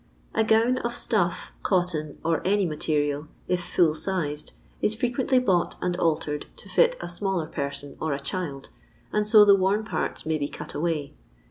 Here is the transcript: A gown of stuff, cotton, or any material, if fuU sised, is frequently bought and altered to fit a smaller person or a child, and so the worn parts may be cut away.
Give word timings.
A 0.33 0.43
gown 0.43 0.79
of 0.79 0.95
stuff, 0.95 1.51
cotton, 1.61 2.17
or 2.25 2.41
any 2.43 2.65
material, 2.65 3.27
if 3.47 3.61
fuU 3.61 3.89
sised, 3.91 4.51
is 4.81 4.95
frequently 4.95 5.37
bought 5.37 5.75
and 5.79 5.95
altered 5.97 6.47
to 6.55 6.67
fit 6.67 6.95
a 6.99 7.07
smaller 7.07 7.45
person 7.45 7.97
or 8.01 8.11
a 8.11 8.19
child, 8.19 8.71
and 9.13 9.27
so 9.27 9.45
the 9.45 9.53
worn 9.53 9.85
parts 9.85 10.25
may 10.25 10.39
be 10.39 10.47
cut 10.47 10.73
away. 10.73 11.13